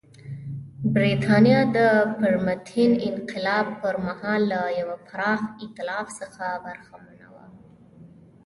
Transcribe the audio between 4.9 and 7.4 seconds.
پراخ اېتلاف څخه برخمنه